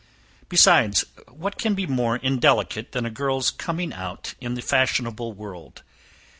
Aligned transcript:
Besides, 0.49 1.05
what 1.27 1.59
can 1.59 1.75
be 1.75 1.85
more 1.85 2.15
indelicate 2.17 2.91
than 2.91 3.05
a 3.05 3.11
girl's 3.11 3.51
coming 3.51 3.93
out 3.93 4.33
in 4.41 4.55
the 4.55 4.61
fashionable 4.63 5.33
world? 5.33 5.83